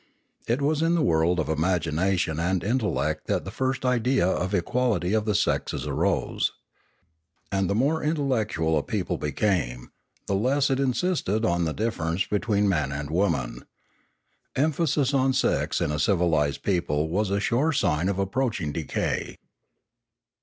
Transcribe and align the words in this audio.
It 0.47 0.63
was 0.63 0.81
in 0.81 0.95
the 0.95 1.03
world 1.03 1.39
of 1.39 1.47
imagination 1.47 2.39
and 2.39 2.63
intel 2.63 2.95
lect 2.95 3.27
that 3.27 3.45
the 3.45 3.51
first 3.51 3.85
idea 3.85 4.25
of 4.27 4.51
equality 4.55 5.13
of 5.13 5.25
the 5.25 5.35
sexes 5.35 5.85
arose. 5.85 6.53
And 7.51 7.69
the 7.69 7.75
more 7.75 8.01
intellectual 8.01 8.79
a 8.79 8.81
people 8.81 9.19
became, 9.19 9.91
the 10.25 10.33
less 10.33 10.71
it 10.71 10.77
Pioneering 10.77 10.93
449 10.93 11.11
insisted 11.11 11.47
on 11.47 11.65
the 11.65 11.73
difference 11.83 12.25
between 12.25 12.67
man 12.67 12.91
and 12.91 13.11
woman. 13.11 13.65
Emphasis 14.55 15.13
on 15.13 15.33
sex 15.33 15.79
in 15.79 15.91
a 15.91 15.99
civilised 15.99 16.63
people 16.63 17.07
was 17.07 17.29
a 17.29 17.39
sure 17.39 17.71
sign 17.71 18.09
of 18.09 18.17
approaching 18.17 18.71
decay. 18.71 19.37